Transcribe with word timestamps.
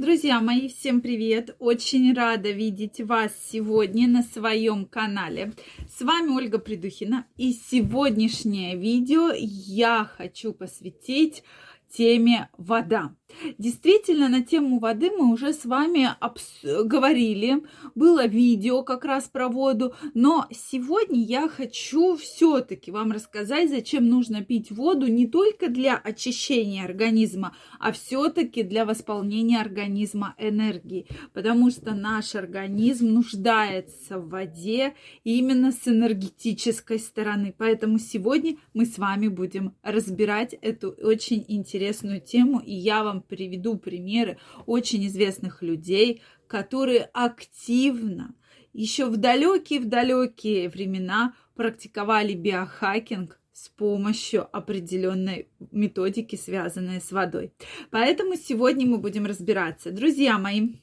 Друзья 0.00 0.40
мои, 0.40 0.68
всем 0.68 1.02
привет! 1.02 1.54
Очень 1.58 2.14
рада 2.14 2.50
видеть 2.52 3.02
вас 3.02 3.32
сегодня 3.52 4.08
на 4.08 4.22
своем 4.22 4.86
канале. 4.86 5.52
С 5.94 6.00
вами 6.00 6.30
Ольга 6.30 6.58
Придухина. 6.58 7.26
И 7.36 7.52
сегодняшнее 7.52 8.78
видео 8.78 9.30
я 9.36 10.10
хочу 10.16 10.54
посвятить 10.54 11.44
теме 11.90 12.48
вода. 12.56 13.14
Действительно, 13.58 14.28
на 14.28 14.42
тему 14.42 14.78
воды 14.80 15.10
мы 15.10 15.32
уже 15.32 15.52
с 15.52 15.64
вами 15.64 16.08
говорили, 16.84 17.62
было 17.94 18.26
видео 18.26 18.82
как 18.82 19.04
раз 19.04 19.28
про 19.28 19.48
воду, 19.48 19.94
но 20.14 20.46
сегодня 20.50 21.22
я 21.22 21.48
хочу 21.48 22.16
все-таки 22.16 22.90
вам 22.90 23.12
рассказать, 23.12 23.70
зачем 23.70 24.08
нужно 24.08 24.42
пить 24.42 24.70
воду 24.70 25.06
не 25.06 25.26
только 25.26 25.68
для 25.68 25.96
очищения 25.96 26.84
организма, 26.84 27.56
а 27.78 27.92
все-таки 27.92 28.62
для 28.62 28.84
восполнения 28.84 29.60
организма 29.60 30.34
энергии, 30.36 31.06
потому 31.32 31.70
что 31.70 31.94
наш 31.94 32.34
организм 32.34 33.12
нуждается 33.12 34.18
в 34.18 34.28
воде 34.28 34.94
именно 35.24 35.70
с 35.72 35.86
энергетической 35.86 36.98
стороны. 36.98 37.54
Поэтому 37.56 37.98
сегодня 37.98 38.56
мы 38.74 38.86
с 38.86 38.98
вами 38.98 39.28
будем 39.28 39.76
разбирать 39.82 40.54
эту 40.60 40.90
очень 40.90 41.44
интересную 41.46 41.79
тему, 42.20 42.60
и 42.60 42.72
я 42.72 43.02
вам 43.02 43.22
приведу 43.22 43.78
примеры 43.78 44.38
очень 44.66 45.06
известных 45.06 45.62
людей, 45.62 46.22
которые 46.46 47.10
активно 47.12 48.34
еще 48.72 49.06
в 49.06 49.16
далекие-в 49.16 49.88
далекие 49.88 50.68
времена 50.68 51.34
практиковали 51.54 52.34
биохакинг 52.34 53.40
с 53.52 53.68
помощью 53.68 54.48
определенной 54.56 55.48
методики, 55.70 56.36
связанной 56.36 57.00
с 57.00 57.12
водой. 57.12 57.52
Поэтому 57.90 58.36
сегодня 58.36 58.86
мы 58.86 58.98
будем 58.98 59.26
разбираться. 59.26 59.90
Друзья 59.90 60.38
мои, 60.38 60.76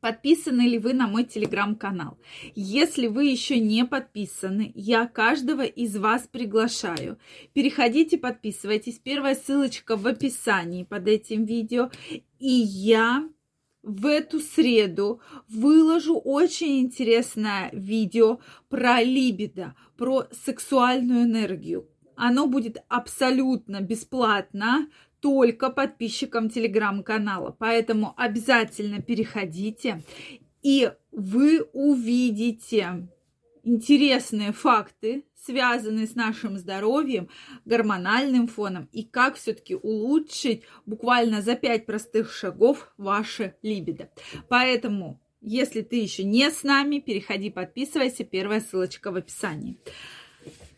Подписаны 0.00 0.62
ли 0.62 0.78
вы 0.78 0.94
на 0.94 1.06
мой 1.06 1.24
телеграм-канал? 1.24 2.18
Если 2.54 3.06
вы 3.06 3.26
еще 3.26 3.58
не 3.58 3.84
подписаны, 3.84 4.72
я 4.74 5.06
каждого 5.06 5.62
из 5.62 5.96
вас 5.96 6.28
приглашаю. 6.30 7.18
Переходите, 7.52 8.18
подписывайтесь. 8.18 8.98
Первая 8.98 9.34
ссылочка 9.34 9.96
в 9.96 10.06
описании 10.06 10.84
под 10.84 11.08
этим 11.08 11.44
видео. 11.44 11.90
И 12.38 12.50
я 12.50 13.28
в 13.82 14.06
эту 14.06 14.40
среду 14.40 15.20
выложу 15.48 16.16
очень 16.16 16.80
интересное 16.80 17.70
видео 17.72 18.40
про 18.68 19.02
либидо, 19.02 19.74
про 19.96 20.26
сексуальную 20.30 21.24
энергию. 21.24 21.88
Оно 22.14 22.46
будет 22.46 22.76
абсолютно 22.88 23.80
бесплатно, 23.80 24.88
только 25.22 25.70
подписчикам 25.70 26.50
телеграм-канала. 26.50 27.54
Поэтому 27.58 28.12
обязательно 28.16 29.00
переходите, 29.00 30.02
и 30.62 30.90
вы 31.12 31.62
увидите 31.72 33.08
интересные 33.62 34.52
факты, 34.52 35.24
связанные 35.36 36.08
с 36.08 36.16
нашим 36.16 36.58
здоровьем, 36.58 37.28
гормональным 37.64 38.48
фоном 38.48 38.88
и 38.92 39.04
как 39.04 39.36
все-таки 39.36 39.76
улучшить 39.76 40.64
буквально 40.86 41.40
за 41.40 41.54
пять 41.54 41.86
простых 41.86 42.32
шагов 42.32 42.92
ваше 42.96 43.54
либидо. 43.62 44.10
Поэтому, 44.48 45.20
если 45.40 45.82
ты 45.82 45.96
еще 45.96 46.24
не 46.24 46.50
с 46.50 46.64
нами, 46.64 46.98
переходи, 46.98 47.50
подписывайся, 47.50 48.24
первая 48.24 48.60
ссылочка 48.60 49.12
в 49.12 49.16
описании. 49.16 49.78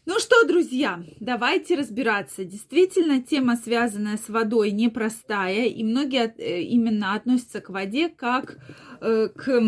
Ну 0.07 0.19
что, 0.19 0.47
друзья, 0.47 1.03
давайте 1.19 1.77
разбираться. 1.77 2.45
Действительно, 2.45 3.23
тема, 3.23 3.57
связанная 3.57 4.19
с 4.19 4.29
водой, 4.29 4.71
непростая, 4.71 5.65
и 5.65 5.83
многие 5.83 6.35
э, 6.37 6.61
именно 6.61 7.15
относятся 7.15 7.63
к 7.63 7.71
воде 7.71 8.11
как 8.11 8.59
э, 9.01 9.29
к 9.35 9.63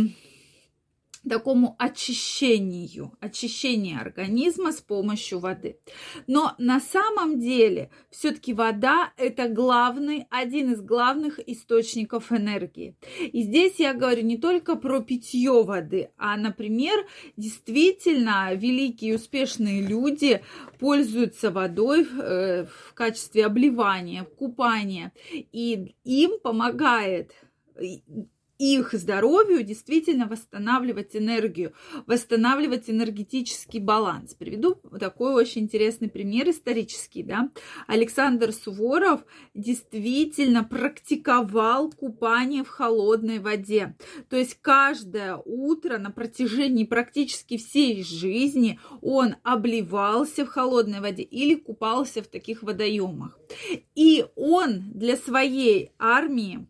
такому 1.28 1.76
очищению, 1.78 3.12
очищению 3.20 4.00
организма 4.00 4.72
с 4.72 4.80
помощью 4.80 5.38
воды. 5.38 5.78
Но 6.26 6.54
на 6.58 6.80
самом 6.80 7.40
деле 7.40 7.90
все-таки 8.10 8.52
вода 8.52 9.12
это 9.16 9.48
главный, 9.48 10.26
один 10.30 10.72
из 10.72 10.80
главных 10.80 11.38
источников 11.48 12.32
энергии. 12.32 12.96
И 13.20 13.42
здесь 13.42 13.74
я 13.78 13.94
говорю 13.94 14.22
не 14.22 14.38
только 14.38 14.76
про 14.76 15.00
питье 15.00 15.62
воды, 15.62 16.10
а, 16.16 16.36
например, 16.36 17.06
действительно 17.36 18.54
великие 18.54 19.16
успешные 19.16 19.82
люди 19.82 20.42
пользуются 20.78 21.50
водой 21.50 22.06
э, 22.06 22.66
в 22.66 22.94
качестве 22.94 23.46
обливания, 23.46 24.24
купания, 24.24 25.12
и 25.32 25.94
им 26.04 26.38
помогает 26.42 27.32
их 28.58 28.92
здоровью 28.92 29.62
действительно 29.62 30.26
восстанавливать 30.26 31.14
энергию, 31.14 31.72
восстанавливать 32.06 32.88
энергетический 32.88 33.80
баланс. 33.80 34.34
Приведу 34.34 34.74
такой 34.98 35.34
очень 35.34 35.62
интересный 35.62 36.08
пример 36.08 36.48
исторический. 36.50 37.22
Да? 37.22 37.50
Александр 37.86 38.52
Суворов 38.52 39.24
действительно 39.54 40.64
практиковал 40.64 41.90
купание 41.92 42.64
в 42.64 42.68
холодной 42.68 43.38
воде. 43.38 43.96
То 44.28 44.36
есть 44.36 44.58
каждое 44.60 45.36
утро 45.44 45.98
на 45.98 46.10
протяжении 46.10 46.84
практически 46.84 47.56
всей 47.56 48.02
жизни 48.02 48.80
он 49.02 49.36
обливался 49.42 50.44
в 50.44 50.48
холодной 50.48 51.00
воде 51.00 51.22
или 51.22 51.54
купался 51.54 52.22
в 52.22 52.28
таких 52.28 52.62
водоемах. 52.62 53.38
И 53.94 54.24
он 54.34 54.92
для 54.92 55.16
своей 55.16 55.90
армии 55.98 56.66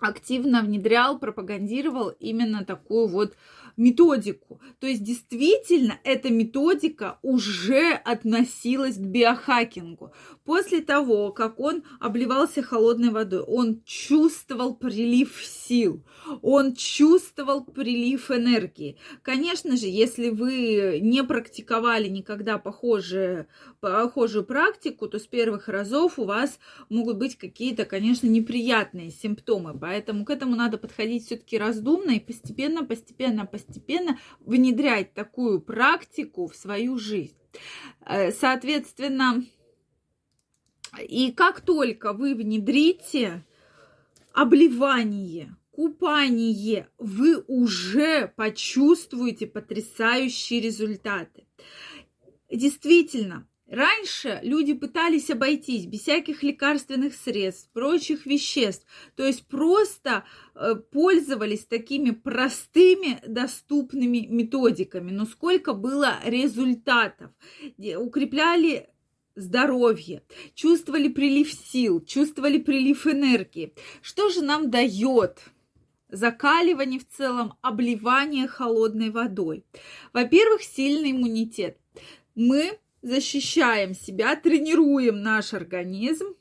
активно 0.00 0.62
внедрял, 0.62 1.18
пропагандировал 1.18 2.10
именно 2.20 2.64
такую 2.64 3.06
вот 3.06 3.34
методику. 3.76 4.60
То 4.78 4.86
есть 4.86 5.02
действительно 5.02 5.98
эта 6.04 6.30
методика 6.30 7.18
уже 7.22 7.92
относилась 7.92 8.96
к 8.96 9.00
биохакингу. 9.00 10.12
После 10.44 10.80
того, 10.82 11.32
как 11.32 11.58
он 11.58 11.84
обливался 11.98 12.62
холодной 12.62 13.10
водой, 13.10 13.40
он 13.40 13.82
чувствовал 13.84 14.74
прилив 14.74 15.34
сил, 15.42 16.04
он 16.42 16.74
чувствовал 16.74 17.64
прилив 17.64 18.30
энергии. 18.30 18.98
Конечно 19.22 19.76
же, 19.76 19.86
если 19.86 20.28
вы 20.28 20.98
не 21.00 21.22
практиковали 21.24 22.08
никогда 22.08 22.58
похожие, 22.58 23.46
похожую 23.80 24.44
практику, 24.44 25.08
то 25.08 25.18
с 25.18 25.26
первых 25.26 25.68
разов 25.68 26.18
у 26.18 26.24
вас 26.24 26.58
могут 26.88 27.16
быть 27.16 27.36
какие-то, 27.36 27.84
конечно, 27.84 28.26
неприятные 28.26 29.10
симптомы. 29.10 29.72
Поэтому 29.90 30.24
к 30.24 30.30
этому 30.30 30.54
надо 30.54 30.78
подходить 30.78 31.26
все-таки 31.26 31.58
раздумно 31.58 32.12
и 32.12 32.20
постепенно, 32.20 32.84
постепенно, 32.84 33.44
постепенно 33.44 34.20
внедрять 34.38 35.14
такую 35.14 35.60
практику 35.60 36.46
в 36.46 36.54
свою 36.54 36.96
жизнь. 36.96 37.34
Э, 38.06 38.30
соответственно, 38.30 39.44
и 41.08 41.32
как 41.32 41.62
только 41.62 42.12
вы 42.12 42.36
внедрите 42.36 43.44
обливание, 44.32 45.56
купание, 45.72 46.88
вы 46.96 47.42
уже 47.48 48.32
почувствуете 48.36 49.48
потрясающие 49.48 50.60
результаты. 50.60 51.48
Действительно, 52.48 53.48
Раньше 53.70 54.40
люди 54.42 54.74
пытались 54.74 55.30
обойтись 55.30 55.86
без 55.86 56.00
всяких 56.00 56.42
лекарственных 56.42 57.14
средств, 57.14 57.70
прочих 57.72 58.26
веществ, 58.26 58.84
то 59.14 59.24
есть 59.24 59.46
просто 59.46 60.24
э, 60.56 60.74
пользовались 60.74 61.66
такими 61.66 62.10
простыми 62.10 63.20
доступными 63.24 64.26
методиками. 64.28 65.12
Но 65.12 65.24
сколько 65.24 65.72
было 65.72 66.18
результатов? 66.24 67.30
Укрепляли 67.78 68.88
здоровье, 69.36 70.24
чувствовали 70.56 71.06
прилив 71.06 71.52
сил, 71.52 72.04
чувствовали 72.04 72.58
прилив 72.58 73.06
энергии. 73.06 73.72
Что 74.02 74.30
же 74.30 74.42
нам 74.42 74.68
дает 74.72 75.44
закаливание 76.08 76.98
в 76.98 77.06
целом, 77.06 77.54
обливание 77.60 78.48
холодной 78.48 79.10
водой? 79.10 79.64
Во-первых, 80.12 80.64
сильный 80.64 81.12
иммунитет. 81.12 81.78
Мы 82.34 82.80
защищаем 83.02 83.94
себя, 83.94 84.36
тренируем 84.36 85.22
наш 85.22 85.54
организм 85.54 86.34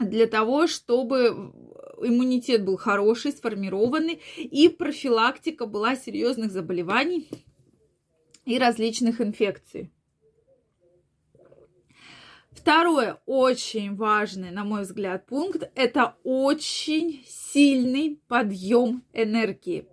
для 0.00 0.26
того, 0.26 0.66
чтобы 0.66 1.52
иммунитет 2.00 2.64
был 2.64 2.76
хороший, 2.76 3.32
сформированный, 3.32 4.20
и 4.36 4.68
профилактика 4.68 5.66
была 5.66 5.96
серьезных 5.96 6.52
заболеваний 6.52 7.28
и 8.44 8.58
различных 8.58 9.20
инфекций. 9.20 9.90
Второе, 12.60 13.20
очень 13.24 13.94
важный, 13.94 14.50
на 14.50 14.64
мой 14.64 14.82
взгляд, 14.82 15.26
пункт– 15.26 15.70
это 15.76 16.16
очень 16.24 17.24
сильный 17.24 18.20
подъем 18.26 19.04
энергии. 19.12 19.86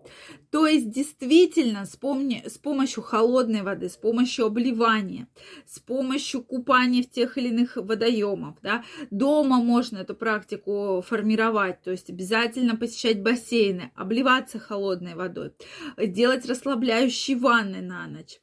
То 0.50 0.65
есть 0.65 0.89
действительно 0.89 1.85
с, 1.85 1.95
помни, 1.95 2.41
с 2.44 2.57
помощью 2.57 3.03
холодной 3.03 3.62
воды, 3.62 3.88
с 3.88 3.95
помощью 3.95 4.47
обливания, 4.47 5.27
с 5.67 5.77
помощью 5.77 6.44
купания 6.44 7.03
в 7.03 7.09
тех 7.12 7.38
или 7.38 7.50
иных 7.50 7.77
водоемах, 7.77 8.56
да, 8.63 8.83
дома 9.11 9.57
можно 9.57 10.00
эту 10.00 10.15
практику 10.15 11.03
формировать, 11.07 11.83
то 11.83 11.91
есть 11.91 12.09
обязательно 12.09 12.75
посещать 12.75 13.21
бассейны, 13.21 13.91
обливаться 13.95 14.57
холодной 14.57 15.13
водой, 15.13 15.53
делать 15.97 16.47
расслабляющие 16.47 17.38
ванны 17.38 17.81
на 17.81 18.07
ночь 18.07 18.39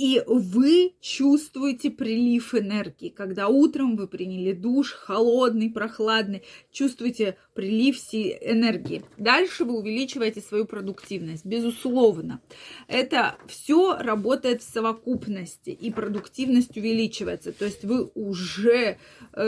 и 0.00 0.22
вы 0.26 0.94
чувствуете 1.02 1.90
прилив 1.90 2.54
энергии. 2.54 3.10
Когда 3.10 3.48
утром 3.48 3.96
вы 3.96 4.08
приняли 4.08 4.52
душ, 4.52 4.92
холодный, 4.92 5.68
прохладный, 5.68 6.42
чувствуете 6.72 7.36
прилив 7.52 7.98
всей 7.98 8.38
энергии. 8.40 9.02
Дальше 9.18 9.66
вы 9.66 9.78
увеличиваете 9.78 10.40
свою 10.40 10.64
продуктивность, 10.64 11.44
безусловно. 11.44 12.40
Это 12.88 13.36
все 13.46 13.98
работает 13.98 14.62
в 14.62 14.72
совокупности, 14.72 15.68
и 15.68 15.90
продуктивность 15.90 16.78
увеличивается. 16.78 17.52
То 17.52 17.66
есть 17.66 17.84
вы 17.84 18.10
уже 18.14 18.96
э, 19.34 19.42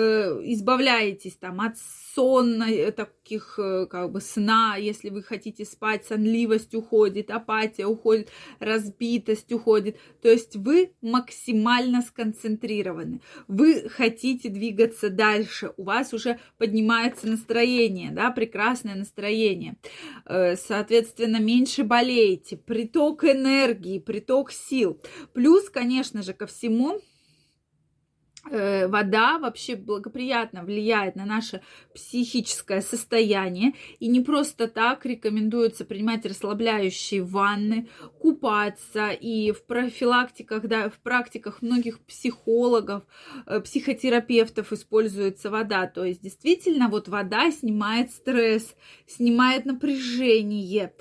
избавляетесь 0.44 1.36
там 1.36 1.62
от 1.62 1.78
сонной, 2.14 2.74
э, 2.74 2.92
таких 2.92 3.58
э, 3.58 3.86
как 3.86 4.12
бы 4.12 4.20
сна, 4.20 4.76
если 4.76 5.08
вы 5.08 5.22
хотите 5.22 5.64
спать, 5.64 6.04
сонливость 6.04 6.74
уходит, 6.74 7.30
апатия 7.30 7.86
уходит, 7.86 8.28
разбитость 8.58 9.50
уходит. 9.52 9.96
То 10.20 10.28
есть 10.28 10.41
вы 10.54 10.92
максимально 11.00 12.02
сконцентрированы. 12.02 13.20
Вы 13.48 13.88
хотите 13.88 14.48
двигаться 14.48 15.10
дальше, 15.10 15.72
у 15.76 15.84
вас 15.84 16.12
уже 16.12 16.38
поднимается 16.58 17.26
настроение, 17.26 18.10
да, 18.10 18.30
прекрасное 18.30 18.94
настроение. 18.94 19.76
Э, 20.26 20.56
соответственно, 20.56 21.38
меньше 21.38 21.84
болеете, 21.84 22.56
приток 22.56 23.24
энергии, 23.24 23.98
приток 23.98 24.52
сил. 24.52 25.00
Плюс, 25.32 25.68
конечно 25.70 26.22
же, 26.22 26.32
ко 26.32 26.46
всему, 26.46 27.00
вода 28.50 29.38
вообще 29.38 29.76
благоприятно 29.76 30.64
влияет 30.64 31.16
на 31.16 31.24
наше 31.24 31.62
психическое 31.94 32.80
состояние. 32.80 33.74
И 34.00 34.08
не 34.08 34.20
просто 34.20 34.68
так 34.68 35.06
рекомендуется 35.06 35.84
принимать 35.84 36.26
расслабляющие 36.26 37.22
ванны, 37.22 37.88
купаться. 38.18 39.10
И 39.10 39.52
в 39.52 39.64
профилактиках, 39.64 40.66
да, 40.66 40.90
в 40.90 40.98
практиках 40.98 41.62
многих 41.62 42.00
психологов, 42.00 43.04
э, 43.46 43.60
психотерапевтов 43.60 44.72
используется 44.72 45.50
вода. 45.50 45.86
То 45.86 46.04
есть 46.04 46.22
действительно 46.22 46.88
вот 46.88 47.08
вода 47.08 47.50
снимает 47.50 48.10
стресс, 48.10 48.74
снимает 49.06 49.64
напряжение 49.64 50.92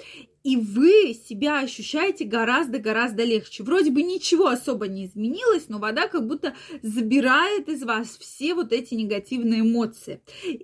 и 0.43 0.57
вы 0.57 1.13
себя 1.13 1.59
ощущаете 1.59 2.25
гораздо-гораздо 2.25 3.23
легче. 3.23 3.63
Вроде 3.63 3.91
бы 3.91 4.01
ничего 4.01 4.47
особо 4.47 4.87
не 4.87 5.05
изменилось, 5.05 5.65
но 5.69 5.77
вода 5.77 6.07
как 6.07 6.27
будто 6.27 6.55
забирает 6.81 7.69
из 7.69 7.83
вас 7.83 8.17
все 8.17 8.53
вот 8.53 8.73
эти 8.73 8.93
негативные 8.95 9.61
эмоции. 9.61 10.21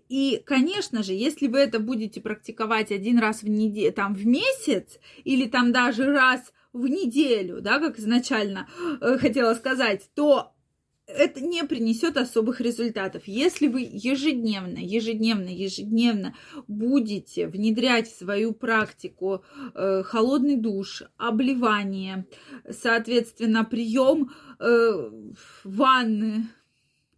И, 0.09 0.41
конечно 0.45 1.03
же, 1.03 1.13
если 1.13 1.47
вы 1.47 1.59
это 1.59 1.79
будете 1.79 2.21
практиковать 2.21 2.91
один 2.91 3.19
раз 3.19 3.43
в 3.43 3.47
неделю, 3.49 3.93
там, 3.93 4.15
в 4.15 4.25
месяц, 4.25 4.99
или 5.23 5.47
там 5.47 5.71
даже 5.71 6.05
раз 6.05 6.53
в 6.73 6.87
неделю, 6.87 7.61
да, 7.61 7.79
как 7.79 7.99
изначально 7.99 8.67
э, 9.01 9.17
хотела 9.17 9.53
сказать, 9.53 10.09
то 10.15 10.53
это 11.07 11.41
не 11.41 11.63
принесет 11.63 12.17
особых 12.17 12.61
результатов. 12.61 13.23
Если 13.25 13.67
вы 13.67 13.89
ежедневно, 13.89 14.77
ежедневно, 14.77 15.47
ежедневно 15.47 16.35
будете 16.67 17.47
внедрять 17.47 18.09
в 18.09 18.17
свою 18.17 18.53
практику 18.53 19.43
э, 19.73 20.03
холодный 20.03 20.57
душ, 20.57 21.03
обливание, 21.17 22.25
соответственно, 22.69 23.63
прием 23.63 24.31
э, 24.59 25.09
ванны, 25.63 26.47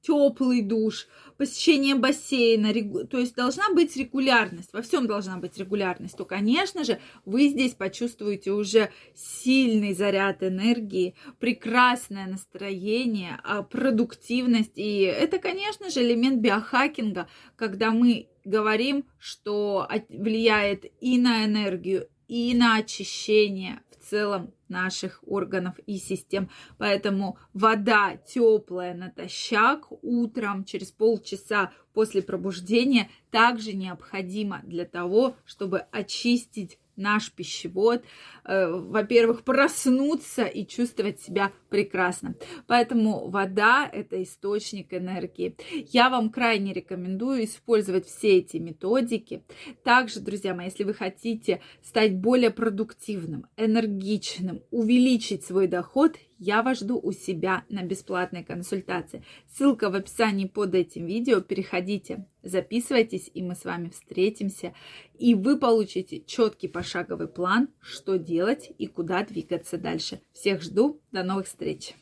теплый 0.02 0.62
душ, 0.62 1.08
посещение 1.38 1.96
бассейна, 1.96 2.74
то 3.06 3.18
есть 3.18 3.36
должна 3.36 3.70
быть 3.74 3.96
регулярность, 3.96 4.74
во 4.74 4.82
всем 4.82 5.08
должна 5.08 5.38
быть 5.38 5.58
регулярность, 5.58 6.18
то, 6.18 6.26
конечно 6.26 6.84
же, 6.84 7.00
вы 7.26 7.48
здесь 7.48 7.74
почувствуете 7.74 8.52
уже 8.52 8.92
сильный 9.16 9.94
заряд 9.94 10.44
энергии, 10.44 11.16
прекрасное 11.40 12.28
настроение, 12.28 13.40
а, 13.44 13.64
продуктивность, 13.64 14.78
и 14.78 15.02
это, 15.02 15.40
конечно 15.40 15.90
же, 15.90 16.02
элемент 16.02 16.42
биохакинга, 16.42 17.28
когда 17.56 17.92
мы 17.92 18.28
говорим, 18.44 19.06
что 19.18 19.88
влияет 20.10 20.86
и 21.02 21.18
на 21.18 21.46
энергию, 21.46 22.08
и 22.28 22.54
на 22.54 22.78
очищение 22.78 23.82
целом 24.10 24.54
наших 24.68 25.24
органов 25.26 25.76
и 25.86 25.98
систем. 25.98 26.50
Поэтому 26.78 27.38
вода 27.54 28.18
теплая 28.18 28.94
натощак 28.94 29.88
утром 30.02 30.64
через 30.66 30.92
полчаса 30.92 31.72
после 31.94 32.22
пробуждения 32.22 33.10
также 33.32 33.74
необходима 33.74 34.62
для 34.64 34.86
того, 34.86 35.36
чтобы 35.46 35.80
очистить 35.92 36.80
наш 37.00 37.32
пищевод, 37.32 38.04
э, 38.46 38.68
во-первых, 38.72 39.44
проснуться 39.44 40.44
и 40.44 40.68
чувствовать 40.68 41.22
себя 41.22 41.52
прекрасно. 41.70 42.36
Поэтому 42.68 43.30
вода– 43.30 43.90
это 43.92 44.22
источник 44.22 44.94
энергии. 44.94 45.56
Я 45.92 46.10
вам 46.10 46.30
крайне 46.30 46.74
рекомендую 46.74 47.46
использовать 47.46 48.06
все 48.06 48.38
эти 48.38 48.58
методики. 48.58 49.44
Также, 49.84 50.20
друзья 50.20 50.54
мои, 50.54 50.66
если 50.66 50.84
вы 50.84 50.94
хотите 50.94 51.62
стать 51.82 52.16
более 52.16 52.52
продуктивным, 52.52 53.48
энергичным, 53.58 54.62
увеличить 54.72 55.44
свой 55.44 55.68
доход, 55.68 56.18
я 56.40 56.64
вас 56.64 56.80
жду 56.80 57.00
у 57.02 57.12
себя 57.12 57.66
на 57.70 57.84
бесплатной 57.84 58.44
консультации. 58.44 59.24
Ссылка 59.48 59.90
в 59.90 59.96
описании 59.96 60.48
под 60.48 60.74
этим 60.74 61.06
видео. 61.06 61.42
Переходите, 61.42 62.26
записывайтесь, 62.42 63.30
и 63.34 63.44
мы 63.44 63.56
с 63.56 63.66
вами 63.66 63.90
встретимся. 63.90 64.74
И 65.18 65.36
вы 65.36 65.60
получите 65.60 66.24
четкий 66.26 66.70
пошаговый 66.70 67.28
план, 67.28 67.68
что 67.82 68.18
делать 68.18 68.72
и 68.78 68.88
куда 68.88 69.24
двигаться 69.24 69.78
дальше. 69.78 70.22
Всех 70.34 70.62
жду. 70.62 71.02
До 71.12 71.24
новых 71.24 71.48
встреч! 71.48 71.94